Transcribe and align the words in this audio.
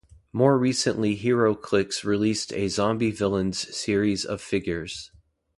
More 0.33 0.57
recently 0.57 1.15
HeroClix 1.15 2.03
released 2.03 2.51
a 2.53 2.69
Zombie 2.69 3.11
Villains 3.11 3.75
series 3.77 4.25
of 4.25 4.41
figures. 4.41 5.11